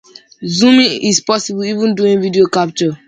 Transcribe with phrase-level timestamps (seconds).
[0.47, 2.97] Zooming is possible even during video capture.